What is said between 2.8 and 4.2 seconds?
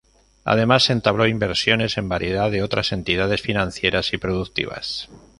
entidades, financieras y